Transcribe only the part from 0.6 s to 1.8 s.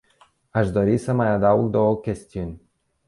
dori să mai adaug